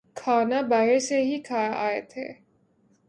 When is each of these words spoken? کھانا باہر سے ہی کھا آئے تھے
کھانا 0.15 0.61
باہر 0.61 0.99
سے 0.99 1.21
ہی 1.23 1.37
کھا 1.41 1.61
آئے 1.77 2.01
تھے 2.01 2.27